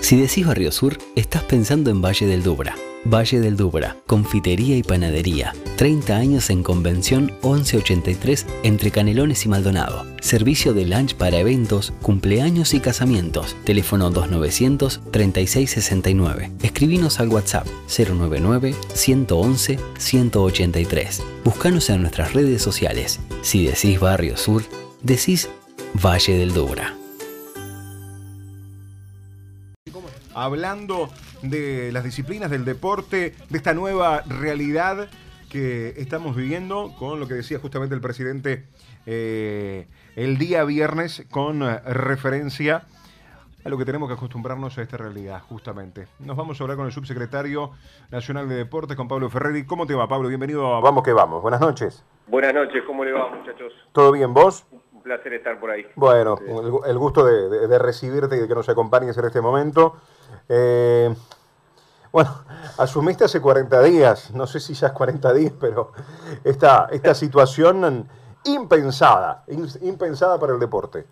[0.00, 2.74] Si decís Barrio Sur, estás pensando en Valle del Dubra.
[3.04, 5.54] Valle del Dubra, confitería y panadería.
[5.76, 10.06] 30 años en Convención 1183 entre Canelones y Maldonado.
[10.20, 13.56] Servicio de lunch para eventos, cumpleaños y casamientos.
[13.64, 16.52] Teléfono 2900 3669.
[16.62, 21.22] Escribinos al WhatsApp 099 111 183.
[21.44, 23.20] Búscanos en nuestras redes sociales.
[23.42, 24.64] Si decís Barrio Sur,
[25.02, 25.48] decís
[25.94, 26.94] Valle del Dubra.
[30.44, 31.08] Hablando
[31.42, 35.08] de las disciplinas del deporte, de esta nueva realidad
[35.50, 38.66] que estamos viviendo, con lo que decía justamente el presidente
[39.06, 42.82] eh, el día viernes, con eh, referencia
[43.64, 46.06] a lo que tenemos que acostumbrarnos a esta realidad, justamente.
[46.18, 47.72] Nos vamos a hablar con el subsecretario
[48.10, 49.64] nacional de Deportes, con Pablo Ferreri.
[49.64, 50.28] ¿Cómo te va, Pablo?
[50.28, 51.42] Bienvenido a Vamos que Vamos.
[51.42, 52.04] Buenas noches.
[52.26, 53.72] Buenas noches, ¿cómo le va, muchachos?
[53.92, 54.66] ¿Todo bien, vos?
[54.70, 55.86] Un placer estar por ahí.
[55.96, 56.38] Bueno,
[56.86, 59.96] el, gusto de recibirte y de que nos acompañes en este momento.
[60.48, 61.14] Eh,
[62.10, 62.30] bueno,
[62.78, 65.92] asumiste hace 40 días, no sé si ya es 40 días, pero
[66.44, 68.08] esta, esta situación
[68.44, 69.44] impensada,
[69.82, 71.04] impensada para el deporte.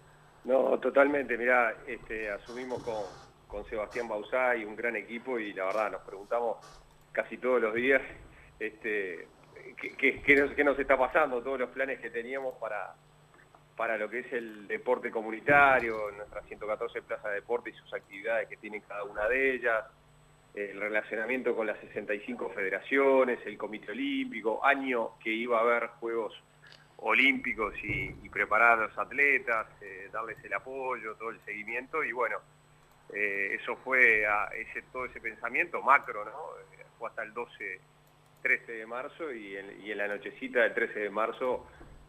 [0.45, 1.37] No, totalmente.
[1.37, 3.03] Mira, este, asumimos con,
[3.49, 6.59] con Sebastián Bausá y un gran equipo y la verdad nos preguntamos
[7.13, 8.01] casi todos los días
[8.59, 9.29] este,
[9.99, 12.95] qué, qué nos está pasando, todos los planes que teníamos para,
[13.77, 18.49] para lo que es el deporte comunitario, nuestras 114 plazas de deporte y sus actividades
[18.49, 19.85] que tienen cada una de ellas,
[20.55, 26.33] el relacionamiento con las 65 federaciones, el Comité Olímpico, año que iba a haber Juegos
[26.97, 32.39] Olímpicos y, preparar a los atletas, eh, darles el apoyo, todo el seguimiento y bueno,
[33.15, 34.51] eh, eso fue a
[34.93, 36.31] todo ese pensamiento macro, ¿no?
[36.75, 37.81] Eh, fue hasta el 12,
[38.43, 41.67] 13 de marzo y y en la nochecita del 13 de marzo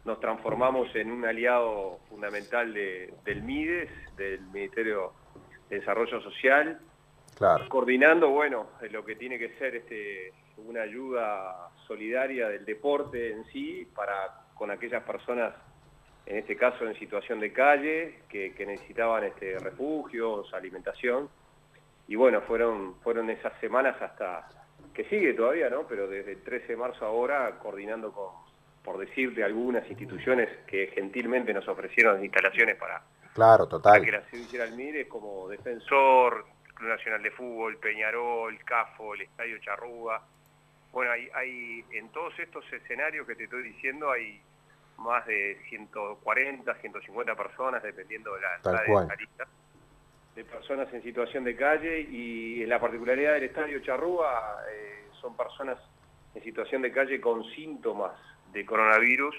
[0.08, 5.12] nos transformamos en un aliado fundamental del MIDES, del Ministerio
[5.70, 6.80] de Desarrollo Social,
[7.68, 13.86] coordinando, bueno, lo que tiene que ser este, una ayuda solidaria del deporte en sí
[13.94, 15.54] para con aquellas personas,
[16.26, 21.30] en este caso en situación de calle, que, necesitaban este, refugios, alimentación.
[22.08, 24.48] Y bueno, fueron, fueron esas semanas hasta,
[24.94, 25.86] que sigue todavía, ¿no?
[25.86, 28.47] Pero desde el 13 de marzo ahora, coordinando con
[28.88, 33.02] por decir de algunas instituciones que gentilmente nos ofrecieron instalaciones para,
[33.34, 34.02] claro, total.
[34.02, 39.24] que la ciudad hiciera el MIRE, como Defensor, Club Nacional de Fútbol, Peñarol, CAFO, el
[39.24, 40.22] Estadio Charrúa.
[40.94, 44.40] Bueno, hay, hay en todos estos escenarios que te estoy diciendo hay
[45.00, 49.08] más de 140, 150 personas, dependiendo de la, Tal
[50.34, 55.36] de personas en situación de calle y en la particularidad del Estadio Charrúa eh, son
[55.36, 55.78] personas
[56.36, 58.14] en situación de calle con síntomas
[58.54, 59.36] de coronavirus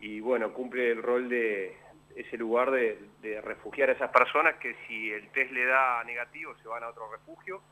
[0.00, 1.76] y bueno, cumple el rol de
[2.16, 2.98] ese lugar de,
[3.42, 7.10] refugiar a esas personas que si el test le da negativo se van a otro
[7.10, 7.62] refugio,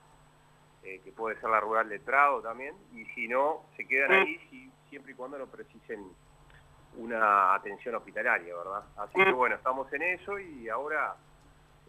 [0.83, 4.71] eh, que puede ser la rural de Trado también, y si no, se quedan ahí
[4.89, 6.05] siempre y cuando no precisen
[6.97, 8.83] una atención hospitalaria, ¿verdad?
[8.97, 11.15] Así que bueno, estamos en eso y ahora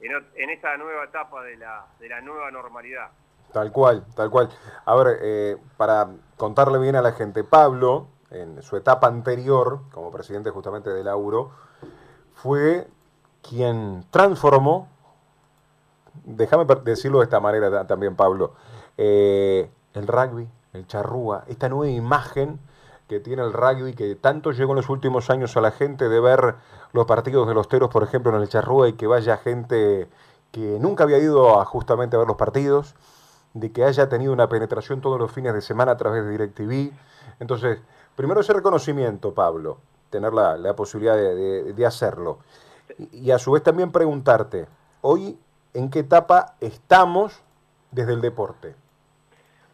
[0.02, 3.10] en, esta nueva etapa de la, de la nueva normalidad.
[3.54, 4.50] Tal cual, tal cual.
[4.86, 10.12] A ver, eh, para contarle bien a la gente, Pablo, en su etapa anterior, como
[10.12, 11.52] presidente justamente del Auro,
[12.34, 12.88] fue
[13.48, 14.88] quien transformó,
[16.26, 18.54] déjame decirlo de esta manera también, Pablo,
[18.98, 22.60] eh, el rugby, el charrúa, esta nueva imagen
[23.08, 26.20] que tiene el rugby, que tanto llegó en los últimos años a la gente de
[26.20, 26.56] ver
[26.94, 30.08] los partidos de los teros, por ejemplo, en el charrúa y que vaya gente
[30.52, 32.96] que nunca había ido a justamente a ver los partidos,
[33.54, 36.94] de que haya tenido una penetración todos los fines de semana a través de DirecTV.
[37.40, 37.80] Entonces,
[38.16, 39.80] primero ese reconocimiento, Pablo,
[40.10, 42.40] tener la, posibilidad de, hacerlo.
[43.12, 44.68] Y, a su vez también preguntarte,
[45.02, 45.38] hoy,
[45.74, 47.44] ¿en qué etapa estamos
[47.92, 48.76] desde el deporte?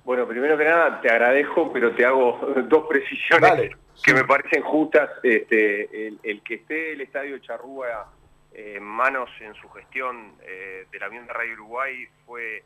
[0.05, 2.39] Bueno, primero que nada te agradezco, pero te hago
[2.69, 5.09] dos precisiones que me parecen justas.
[5.23, 8.09] Este, el, que esté el Estadio Charrúa
[8.53, 12.63] en manos en su gestión eh, de la Avión de Radio Uruguay fue,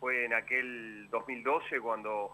[0.00, 2.30] fue en aquel 2012 cuando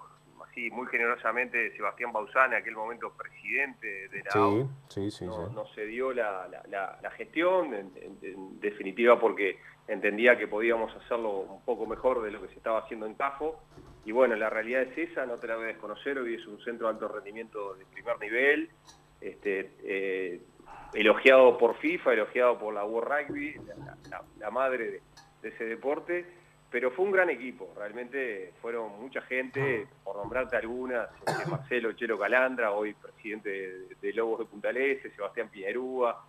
[0.49, 6.13] así muy generosamente Sebastián Bausán, en aquel momento presidente de la sí, sí, nos, cedió
[6.13, 12.49] la, gestión, en, definitiva porque entendía que podíamos hacerlo un poco mejor de lo que
[12.49, 13.61] se estaba haciendo en CAFO.
[14.05, 16.59] Y bueno, la realidad es esa, no te la voy a desconocer, hoy es un
[16.61, 18.71] centro de alto rendimiento de primer nivel,
[19.21, 20.41] este, eh,
[20.95, 23.57] elogiado por FIFA, elogiado por la World Rugby,
[24.39, 25.03] la, madre
[25.43, 26.25] de ese deporte
[26.71, 32.19] pero fue un gran equipo, realmente fueron mucha gente, por nombrarte algunas, este, Marcelo Chelo
[32.19, 36.25] Calandra, hoy presidente de, Lobos de Punta Sebastián Piñerúa,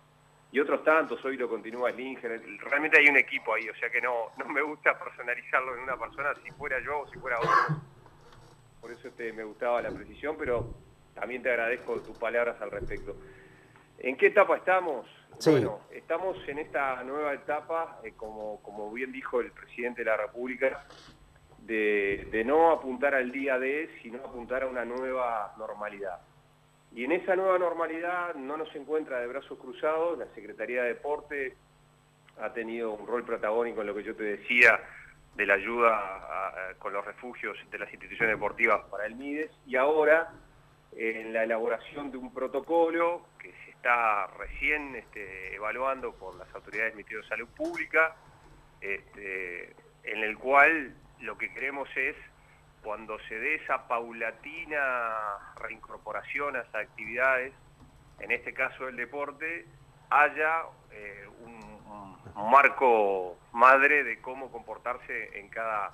[0.52, 4.00] y otros tantos, hoy lo continúa Slinger, realmente hay un equipo ahí, o sea que
[4.00, 7.76] no, no me gusta personalizarlo en una persona, si fuera yo o si fuera otro,
[8.80, 10.74] por eso te, me gustaba la precisión, pero
[11.14, 13.14] también te agradezco tus palabras al respecto.
[13.98, 15.06] ¿En qué etapa estamos?
[15.46, 20.16] Bueno, estamos en esta nueva etapa, eh, como, como bien dijo el presidente de la
[20.16, 20.84] República,
[21.58, 26.20] de, de no apuntar al día de, sino apuntar a una nueva normalidad.
[26.92, 31.56] Y en esa nueva normalidad no nos encuentra de brazos cruzados, la Secretaría de Deporte
[32.40, 34.80] ha tenido un rol protagónico en lo que yo te decía
[35.36, 40.32] de la ayuda con los refugios de las instituciones deportivas para el MIDES y ahora
[40.92, 46.92] en la elaboración de un protocolo que se está recién este, evaluando por las autoridades
[46.92, 48.16] del Ministerio de Salud Pública,
[48.80, 52.16] este, en el cual lo que queremos es
[52.82, 57.52] cuando se dé esa paulatina reincorporación a esas actividades,
[58.20, 59.66] en este caso el deporte,
[60.10, 61.60] haya eh, un,
[62.34, 65.92] marco madre de cómo comportarse en cada,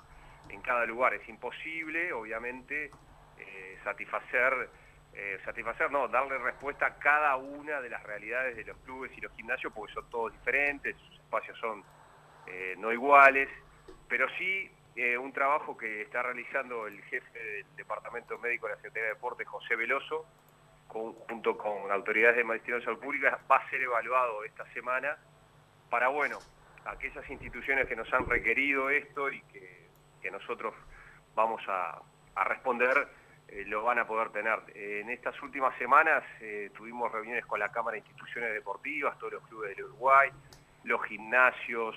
[0.49, 1.13] en cada lugar.
[1.13, 2.89] Es imposible, obviamente,
[3.37, 4.69] eh, satisfacer,
[5.17, 9.21] eh, satisfacer, no, darle respuesta a cada una de las realidades de los clubes y
[9.21, 11.83] los gimnasios, porque son todos diferentes, sus espacios son
[12.77, 13.49] no iguales,
[14.07, 18.77] pero sí eh, un trabajo que está realizando el jefe del Departamento Médico de la
[18.77, 20.25] Secretaría de Deportes, José Veloso,
[20.87, 25.15] junto con autoridades de Ministerio de Salud Pública, va a ser evaluado esta semana
[25.91, 26.39] para, bueno,
[26.85, 29.85] aquellas instituciones que nos han requerido esto y que,
[30.31, 30.73] nosotros
[31.35, 32.01] vamos a,
[32.43, 33.07] responder,
[33.49, 34.59] eh, lo van a poder tener.
[34.75, 39.47] en estas últimas semanas eh, tuvimos reuniones con la Cámara de Instituciones Deportivas, todos los
[39.47, 40.29] clubes del Uruguay,
[40.83, 41.95] los gimnasios,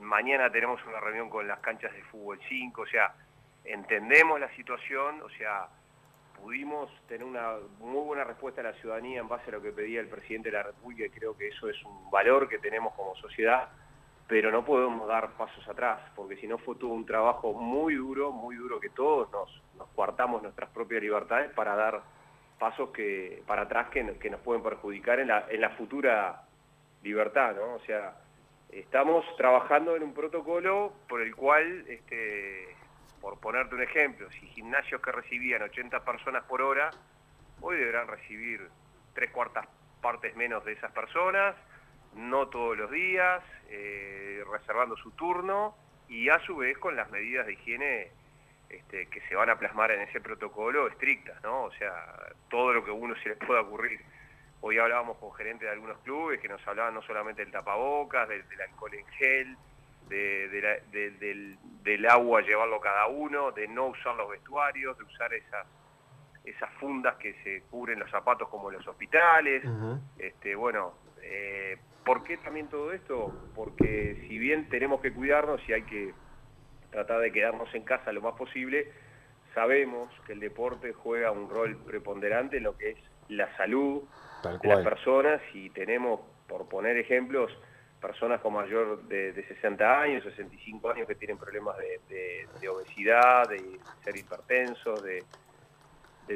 [0.00, 3.14] mañana tenemos una reunión con las canchas de fútbol 5, o sea,
[3.64, 5.68] entendemos la situación, o sea,
[6.40, 10.00] pudimos tener una muy buena respuesta de la ciudadanía en base a lo que pedía
[10.00, 13.14] el presidente de la República y creo que eso es un valor que tenemos como
[13.16, 13.68] sociedad,
[14.26, 18.30] pero no podemos dar pasos atrás, porque si no fue todo un trabajo muy duro,
[18.30, 22.02] muy duro que todos nos, nos coartamos nuestras propias libertades para dar
[22.58, 26.42] pasos que para atrás que, nos pueden perjudicar en la, en la futura
[27.02, 27.74] libertad, ¿no?
[27.74, 28.14] O sea,
[28.70, 32.76] Estamos trabajando en un protocolo por el cual, este,
[33.20, 36.90] por ponerte un ejemplo, si gimnasios que recibían 80 personas por hora,
[37.62, 38.68] hoy deberán recibir
[39.14, 39.66] tres cuartas
[40.02, 41.56] partes menos de esas personas,
[42.14, 45.74] no todos los días, eh, reservando su turno
[46.06, 48.10] y a su vez con las medidas de higiene
[48.68, 51.64] este, que se van a plasmar en ese protocolo estrictas, ¿no?
[51.64, 52.14] O sea,
[52.50, 54.00] todo lo que uno se les pueda ocurrir.
[54.60, 58.44] Hoy hablábamos con gerentes de algunos clubes que nos hablaban no solamente del tapabocas, del,
[58.60, 59.56] alcohol en gel,
[60.08, 65.66] del, agua llevarlo cada uno, de no usar los vestuarios, de usar esas
[66.44, 69.62] esas fundas que se cubren los zapatos como en los hospitales.
[70.18, 73.50] este, bueno, eh, ¿por qué también todo esto?
[73.54, 76.14] Porque si bien tenemos que cuidarnos y hay que
[76.90, 78.90] tratar de quedarnos en casa lo más posible,
[79.54, 82.98] sabemos que el deporte juega un rol preponderante en lo que es
[83.28, 84.02] la salud,
[84.62, 87.50] de las personas y tenemos, por poner ejemplos,
[88.00, 91.76] personas con mayor de, 60 años, 65 años que tienen problemas
[92.08, 95.24] de, obesidad, de ser hipertensos, de,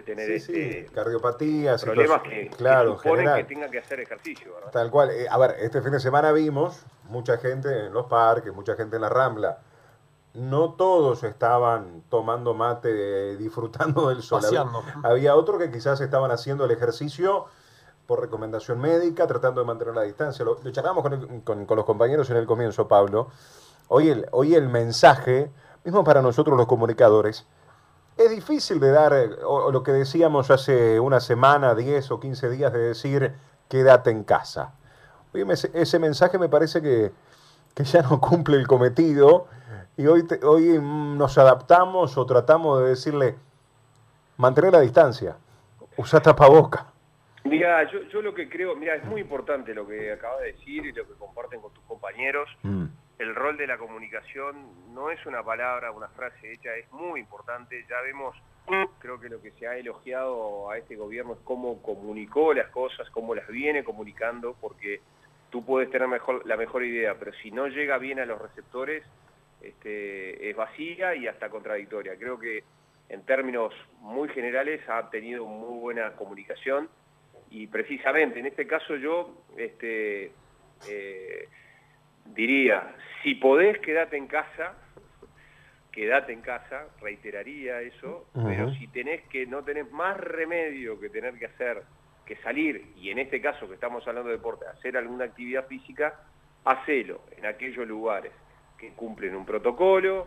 [0.04, 4.54] tener este, cardiopatías, problemas que, claro, que que tengan que hacer ejercicio.
[4.72, 5.10] Tal cual.
[5.10, 8.96] Eh, a ver, este fin de semana vimos mucha gente en los parques, mucha gente
[8.96, 9.58] en la Rambla.
[10.34, 14.42] No todos estaban tomando mate, disfrutando del sol.
[15.02, 17.46] había otros que quizás estaban haciendo el ejercicio
[18.06, 20.44] por recomendación médica, tratando de mantener la distancia.
[20.44, 21.04] Lo, charlamos
[21.44, 23.28] con, los compañeros en el comienzo, Pablo.
[23.88, 25.50] Hoy el, hoy el mensaje,
[25.84, 27.46] mismo para nosotros los comunicadores,
[28.16, 29.12] es difícil de dar,
[29.44, 33.34] o, lo que decíamos hace una semana, 10 o 15 días, de decir,
[33.68, 34.74] quédate en casa.
[35.34, 37.12] Hoy ese mensaje me parece que,
[37.84, 39.46] ya no cumple el cometido
[39.96, 43.34] y hoy, hoy nos adaptamos o tratamos de decirle,
[44.36, 45.36] mantener la distancia,
[45.96, 46.86] usa tapaboca.
[47.44, 50.86] Mira, yo, yo lo que creo, mira, es muy importante lo que acabas de decir
[50.86, 52.48] y lo que comparten con tus compañeros.
[52.62, 52.86] Mm.
[53.18, 57.84] El rol de la comunicación no es una palabra, una frase hecha, es muy importante.
[57.88, 58.34] Ya vemos,
[58.98, 63.10] creo que lo que se ha elogiado a este gobierno es cómo comunicó las cosas,
[63.10, 65.00] cómo las viene comunicando, porque
[65.50, 69.04] tú puedes tener mejor, la mejor idea, pero si no llega bien a los receptores,
[69.62, 72.16] este, es vacía y hasta contradictoria.
[72.16, 72.64] Creo que
[73.08, 76.88] en términos muy generales ha tenido muy buena comunicación
[77.50, 80.32] y precisamente en este caso yo este,
[80.88, 81.48] eh,
[82.34, 84.74] diría, si podés quedate en casa,
[85.92, 91.38] quedate en casa, reiteraría eso, pero si tenés que no tenés más remedio que tener
[91.38, 91.82] que hacer
[92.24, 96.20] que salir, y en este caso que estamos hablando de deporte, hacer alguna actividad física,
[96.64, 98.32] hacelo en aquellos lugares
[98.82, 100.26] que cumplen un protocolo,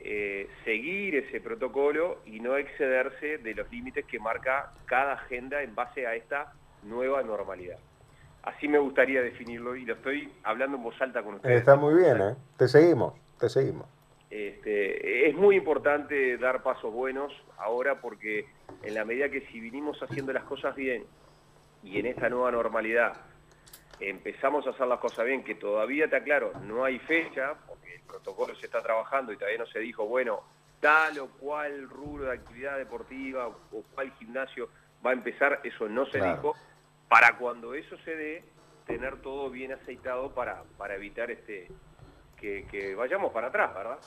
[0.00, 5.74] eh, seguir ese protocolo y no excederse de los límites que marca cada agenda en
[5.74, 7.78] base a esta nueva normalidad.
[8.42, 11.58] Así me gustaría definirlo y lo estoy hablando en voz alta con ustedes.
[11.58, 12.34] Está muy bien, ¿eh?
[12.58, 13.86] Te seguimos, te seguimos.
[14.28, 18.44] Este, es muy importante dar pasos buenos ahora porque
[18.82, 21.04] en la medida que si vinimos haciendo las cosas bien
[21.82, 23.14] y en esta nueva normalidad
[24.00, 27.54] empezamos a hacer las cosas bien, que todavía te aclaro, no hay fecha,
[28.06, 30.42] protocolo se está trabajando y todavía no se dijo, bueno,
[30.80, 34.68] tal o cual rubro de actividad deportiva o cual gimnasio
[35.04, 36.54] va a empezar, eso no se dijo,
[37.08, 38.44] para cuando eso se dé,
[38.86, 41.68] tener todo bien aceitado para, para evitar este
[42.40, 43.98] que, que vayamos para atrás, ¿verdad?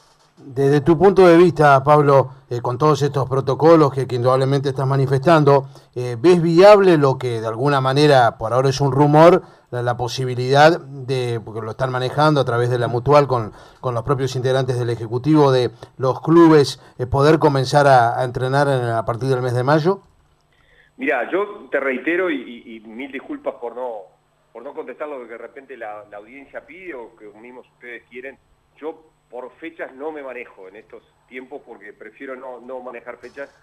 [0.42, 5.68] Desde tu punto de vista, Pablo, eh, con todos estos protocolos que, indudablemente estás manifestando,
[5.96, 10.80] eh, ¿ves viable lo que de alguna manera, por ahora es un rumor, la, posibilidad
[10.80, 14.80] de, porque lo están manejando a través de la mutual con, con los propios integrantes
[14.80, 19.64] del Ejecutivo, de los clubes, eh, poder comenzar a, entrenar a partir del mes de
[19.64, 20.00] mayo?
[20.96, 24.04] Mira, yo te reitero y, mil disculpas por no,
[24.52, 28.38] por no contestar lo que de repente la, audiencia pide o que mismos ustedes quieren.
[28.78, 33.54] Yo por fechas no me manejo en estos tiempos porque prefiero no, manejar fechas.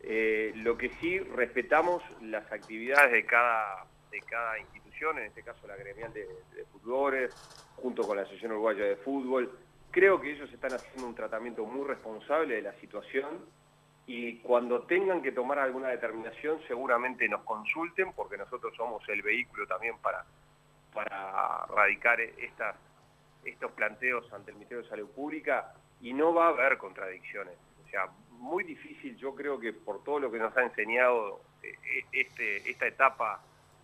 [0.00, 5.66] Eh, lo que sí, respetamos las actividades de cada, de cada institución, en este caso
[5.66, 6.20] la gremial de,
[6.54, 7.30] de
[7.76, 9.50] junto con la Asociación Uruguaya de Fútbol.
[9.90, 13.40] Creo que ellos están haciendo un tratamiento muy responsable de la situación
[14.08, 19.66] y cuando tengan que tomar alguna determinación seguramente nos consulten porque nosotros somos el vehículo
[19.66, 20.24] también para,
[20.94, 26.78] para radicar estos planteos ante el Ministerio de Salud Pública y no va a haber
[26.78, 27.54] contradicciones.
[27.84, 31.74] O sea, muy difícil, yo creo que por todo lo que nos ha enseñado eh,
[31.84, 33.42] eh, este, esta etapa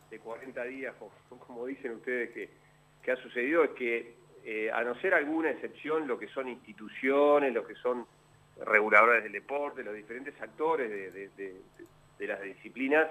[0.08, 0.94] de 40 días,
[1.28, 2.30] como, dicen ustedes
[3.02, 7.52] que, ha sucedido, es que eh, a no ser alguna excepción, lo que son instituciones,
[7.52, 8.06] lo que son
[8.60, 13.08] reguladores del deporte, los diferentes actores de, las disciplinas,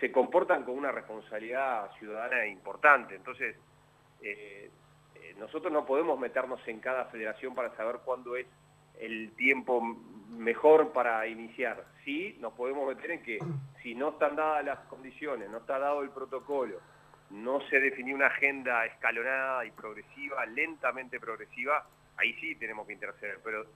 [0.00, 3.14] se comportan con una responsabilidad ciudadana importante.
[3.14, 3.56] Entonces,
[5.38, 8.46] nosotros no podemos meternos en cada federación para saber cuándo es
[8.98, 9.80] el tiempo
[10.30, 11.84] mejor para iniciar.
[12.04, 13.38] Sí, nos podemos meter en que
[13.82, 16.78] si no están dadas las condiciones, no está dado el protocolo,
[17.30, 23.38] no se definió una agenda escalonada y progresiva, lentamente progresiva, ahí sí tenemos que interceder,
[23.42, 23.66] pero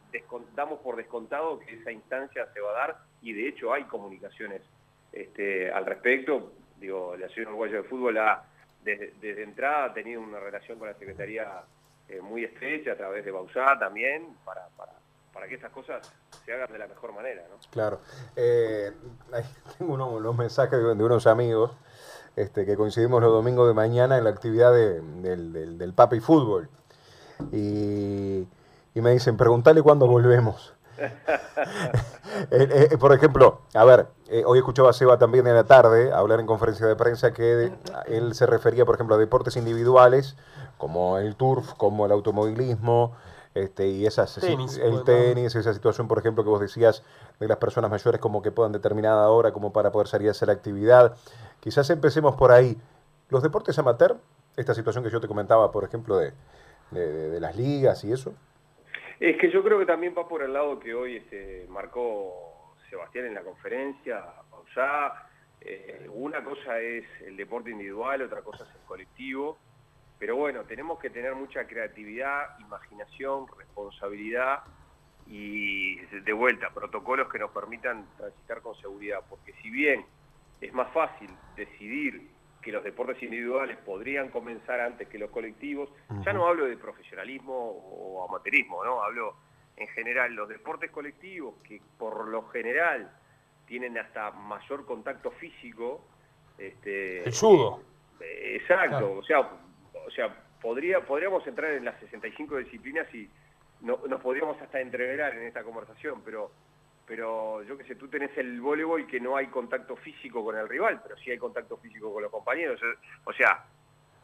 [0.55, 4.63] damos por descontado que esa instancia se va a dar y de hecho hay comunicaciones
[5.13, 6.53] este, al respecto.
[6.79, 8.45] Digo, la Ciudad Uruguaya de Fútbol ha
[8.87, 11.63] desde, entrada ha tenido una relación con la Secretaría
[12.09, 14.93] eh, muy estrecha a través de Bausá también, para, para,
[15.49, 16.11] que estas cosas
[16.45, 17.43] se hagan de la mejor manera.
[17.49, 17.57] ¿no?
[17.71, 18.01] Claro.
[18.35, 18.91] Eh,
[19.79, 21.73] tengo unos, mensajes de, unos amigos
[22.35, 26.69] este, que coincidimos los domingos de mañana en la actividad del, del, Papi Fútbol.
[27.53, 28.47] Y,
[28.95, 30.75] y me dicen, preguntale cuándo volvemos.
[32.51, 36.13] Eh, eh, por ejemplo, a ver, eh, hoy escuchaba a Seba también en la tarde
[36.13, 37.73] hablar en conferencia de prensa que
[38.07, 40.37] él se refería, por ejemplo, a deportes individuales
[40.77, 43.13] como el turf, como el automovilismo,
[43.55, 47.03] este, y esas, el tenis, esa situación, por ejemplo, que vos decías
[47.41, 50.51] de las personas mayores como que puedan determinada hora como para poder salir a hacer
[50.51, 51.17] actividad.
[51.61, 52.77] Quizás empecemos por ahí.
[53.31, 54.19] Los deportes amateur,
[54.57, 56.35] esta situación que yo te comentaba, por ejemplo, de,
[56.91, 58.35] de las ligas y eso.
[59.19, 63.27] Es que yo creo que también va por el lado que hoy este, marcó Sebastián
[63.27, 65.29] en la conferencia, Pausá.
[65.61, 69.59] Eh, una cosa es el deporte individual, otra cosa es el colectivo.
[70.19, 74.61] Pero bueno, tenemos que tener mucha creatividad, imaginación, responsabilidad
[75.27, 79.21] y de vuelta, protocolos que nos permitan transitar con seguridad.
[79.29, 80.05] Porque si bien
[80.61, 82.31] es más fácil decidir
[82.67, 85.89] que los deportes individuales podrían comenzar antes que los colectivos.
[86.25, 89.05] Ya no hablo de profesionalismo o amateurismo, ¿no?
[89.05, 89.37] Hablo
[89.77, 93.09] en general los deportes colectivos que por lo general
[93.67, 96.05] tienen hasta mayor contacto físico.
[96.59, 97.83] Este, El judo.
[98.19, 99.39] Eh, exacto, o sea,
[100.05, 103.31] o sea podría, podríamos entrar en las 65 disciplinas y
[103.83, 106.51] no, nos podríamos hasta entreverar en esta conversación, pero
[107.07, 110.69] pero yo que sé, tú tenés el voleibol que no hay contacto físico con el
[110.69, 112.81] rival, pero sí hay contacto físico con los compañeros.
[113.25, 113.65] O sea,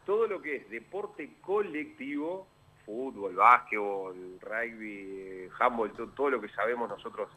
[0.05, 2.47] todo lo que es deporte colectivo,
[2.85, 7.29] fútbol, básquetbol, rugby, handball, todo, lo que sabemos nosotros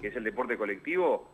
[0.00, 1.30] que es el deporte colectivo,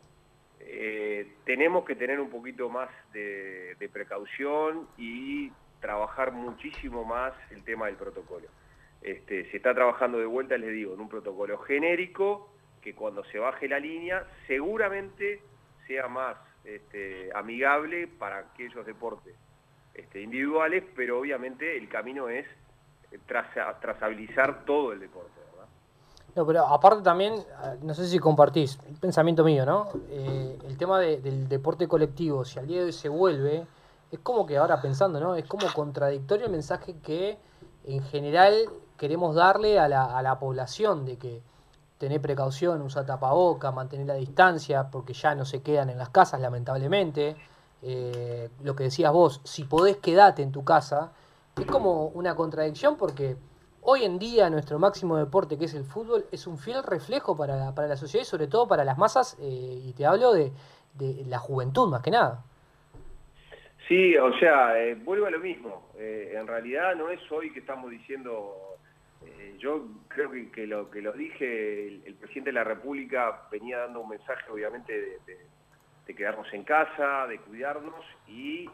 [0.59, 7.63] eh, tenemos que tener un poquito más de, de precaución y trabajar muchísimo más el
[7.63, 8.47] tema del protocolo.
[9.01, 12.54] Este, se está trabajando de vuelta, les digo, en un protocolo genérico,
[12.85, 15.41] que cuando se baje la línea seguramente
[15.87, 19.33] sea más este, amigable para aquellos deportes
[19.95, 22.45] este, individuales, pero obviamente el camino es
[23.25, 25.31] trazabilizar todo el deporte.
[26.35, 27.33] No, pero aparte también,
[27.81, 29.87] no sé si compartís, el pensamiento mío, ¿no?
[30.09, 33.65] Eh, el tema del deporte colectivo, si al día de hoy se vuelve,
[34.11, 35.35] es como que ahora pensando, ¿no?
[35.35, 37.37] Es como contradictorio el mensaje que
[37.85, 38.53] en general
[38.97, 41.41] queremos darle a la, a la población de que
[41.97, 46.41] tener precaución, usar tapaboca, mantener la distancia, porque ya no se quedan en las casas,
[46.41, 47.35] lamentablemente.
[47.81, 51.11] Eh, lo que decías vos, si podés quedarte en tu casa,
[51.57, 53.37] es como una contradicción porque
[53.81, 57.73] hoy en día nuestro máximo deporte, que es el fútbol, es un fiel reflejo para
[57.73, 60.51] para la sociedad y sobre todo para las masas, eh, y te hablo de,
[61.27, 62.43] la juventud más que nada.
[63.87, 65.89] Sí, o sea, eh, vuelvo a lo mismo.
[65.97, 68.74] en realidad no es hoy que estamos diciendo
[69.23, 74.01] eh, yo creo que, lo que lo dije, el, presidente de la República venía dando
[74.01, 78.69] un mensaje obviamente de, quedarnos en casa, de cuidarnos y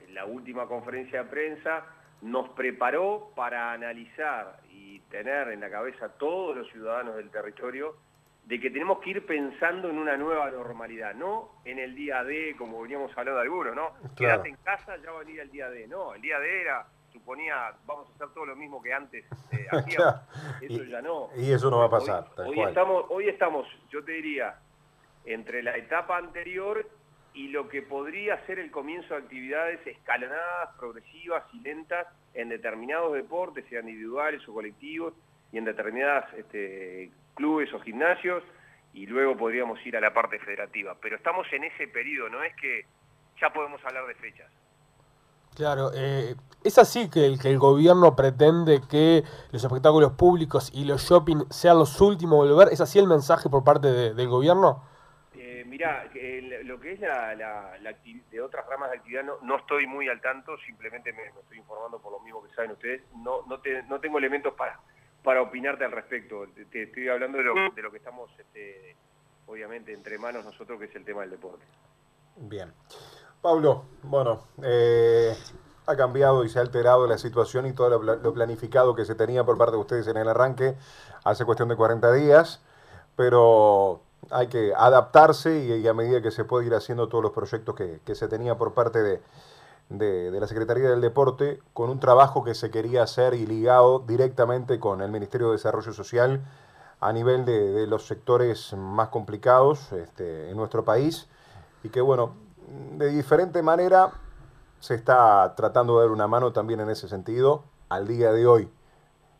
[0.00, 1.84] en la última conferencia de prensa
[2.22, 7.96] nos preparó para analizar y tener en la cabeza todos los ciudadanos del territorio
[8.44, 12.56] de que tenemos que ir pensando en una nueva normalidad, no en el día D,
[12.56, 13.92] como veníamos hablando de algunos, ¿no?
[14.16, 15.86] Quédate en casa, ya va a venir el día D.
[15.86, 19.66] No, el día D era suponía vamos a hacer todo lo mismo que antes eh,
[20.62, 21.28] Eso ya no.
[21.36, 22.26] Y eso no va a pasar.
[22.38, 24.58] Hoy, estamos, hoy estamos, yo te diría,
[25.24, 26.88] entre la etapa anterior
[27.34, 33.14] y lo que podría ser el comienzo de actividades escalonadas, progresivas y lentas en determinados
[33.14, 35.14] deportes, sean individuales o colectivos,
[35.50, 38.42] y en determinadas este, clubes o gimnasios,
[38.92, 40.96] y luego podríamos ir a la parte federativa.
[41.00, 42.84] Pero estamos en ese periodo, no es que
[43.40, 44.50] ya podemos hablar de fechas.
[45.54, 50.84] Claro, eh, es así que el, que el gobierno pretende que los espectáculos públicos y
[50.84, 52.72] los shopping sean los últimos a volver.
[52.72, 54.82] ¿Es así el mensaje por parte del gobierno?
[55.34, 56.04] Eh, mirá,
[56.64, 57.34] lo que es la,
[58.30, 62.12] de otras ramas de actividad no, estoy muy al tanto, simplemente me, estoy informando por
[62.12, 63.02] lo mismo que saben ustedes.
[63.16, 64.78] No, no, no tengo elementos para,
[65.22, 66.46] para opinarte al respecto.
[66.70, 68.96] Te, estoy hablando de lo, de lo que estamos, este,
[69.46, 71.64] obviamente, entre manos nosotros, que es el tema del deporte.
[72.36, 72.72] Bien.
[73.42, 75.36] Pablo, bueno, eh,
[75.86, 79.42] ha cambiado y se ha alterado la situación y todo lo, planificado que se tenía
[79.42, 80.76] por parte de ustedes en el arranque
[81.24, 82.60] hace cuestión de 40 días,
[83.16, 84.00] pero
[84.30, 88.14] hay que adaptarse y, a medida que se puede ir haciendo todos los proyectos que,
[88.14, 89.20] se tenía por parte de,
[89.88, 94.78] de, la Secretaría del Deporte, con un trabajo que se quería hacer y ligado directamente
[94.78, 96.42] con el Ministerio de Desarrollo Social
[97.00, 101.26] a nivel de, los sectores más complicados este, en nuestro país
[101.82, 102.36] y que bueno,
[102.98, 104.12] de diferente manera
[104.80, 108.70] se está tratando de dar una mano también en ese sentido al día de hoy.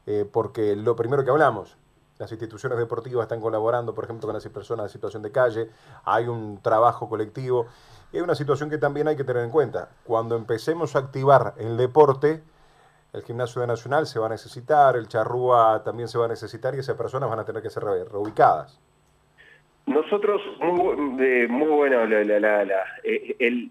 [0.06, 1.76] Eh, porque lo primero que hablamos,
[2.18, 5.70] las instituciones deportivas están colaborando, por ejemplo, con las personas en situación de calle,
[6.04, 7.66] hay un trabajo colectivo
[8.12, 9.88] y hay una situación que también hay que tener en cuenta.
[10.04, 12.42] Cuando empecemos a activar el deporte,
[13.12, 16.74] el gimnasio de Nacional se va a necesitar, el charrúa también se va a necesitar
[16.74, 18.78] y esas personas van a tener que ser reubicadas.
[19.86, 23.70] Nosotros, muy, muy bueno eh, el,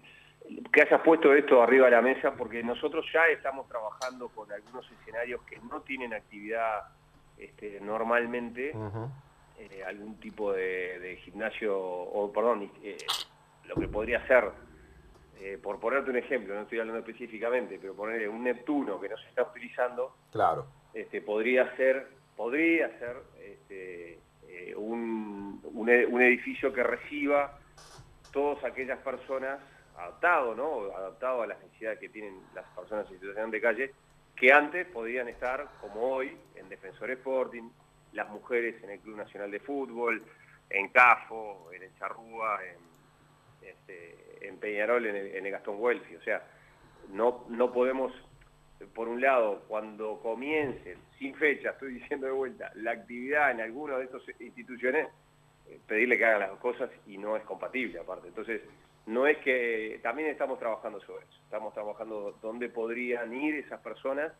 [0.70, 4.90] que hayas puesto esto arriba de la mesa, porque nosotros ya estamos trabajando con algunos
[5.00, 6.82] escenarios que no tienen actividad
[7.38, 8.72] este, normalmente,
[9.58, 12.98] eh, algún tipo de, gimnasio, o perdón, eh,
[13.64, 14.50] lo que podría ser,
[15.60, 19.28] por ponerte un ejemplo, no estoy hablando específicamente, pero poner un Neptuno que no se
[19.28, 20.66] está utilizando, claro.
[20.94, 24.20] este, podría ser, podría ser este,
[24.76, 25.41] un,
[25.74, 27.58] un, edificio que reciba
[28.32, 29.60] todas aquellas personas
[29.96, 30.94] adaptado, ¿no?
[30.96, 33.92] Adaptado a las necesidades que tienen las personas en situación de calle,
[34.36, 37.70] que antes podían estar, como hoy, en Defensor Sporting,
[38.12, 40.22] las mujeres en el Club Nacional de Fútbol,
[40.70, 46.16] en CAFO, en el Charrúa, en, este, en Peñarol, en el, Gastón Welfi.
[46.16, 46.42] O sea,
[47.10, 48.12] no, no podemos,
[48.94, 53.98] por un lado, cuando comiencen, sin fecha, estoy diciendo de vuelta, la actividad en alguna
[53.98, 55.08] de estas instituciones,
[55.86, 58.28] pedirle que hagan las cosas y no es compatible aparte.
[58.28, 58.62] Entonces,
[59.06, 64.32] no es que también estamos trabajando sobre eso, estamos trabajando dónde podrían ir esas personas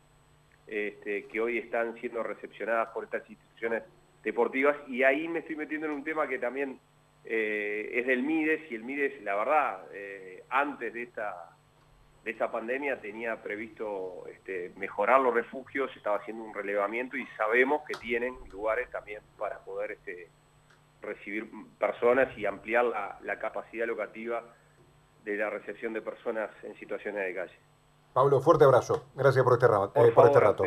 [0.67, 3.83] este, que hoy están siendo recepcionadas por estas instituciones
[4.23, 6.79] deportivas y ahí me estoy metiendo en un tema que también
[7.25, 11.49] eh, es del MIDES y el MIDES, la verdad, eh, antes de esta,
[12.23, 17.83] de esta pandemia tenía previsto este, mejorar los refugios, estaba haciendo un relevamiento y sabemos
[17.85, 19.91] que tienen lugares también para poder...
[19.91, 20.29] Este,
[21.03, 24.43] recibir personas y ampliar la, capacidad locativa
[25.23, 27.59] de la recepción de personas en situaciones de calle.
[28.13, 29.09] Pablo, fuerte abrazo.
[29.15, 30.63] Gracias por este, eh, por, este rato.